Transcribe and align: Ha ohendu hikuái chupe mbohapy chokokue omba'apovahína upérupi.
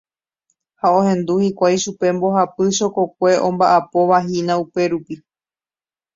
Ha 0.79 0.87
ohendu 0.99 1.33
hikuái 1.43 1.77
chupe 1.83 2.07
mbohapy 2.15 2.63
chokokue 2.77 3.31
omba'apovahína 3.47 4.53
upérupi. 4.63 5.15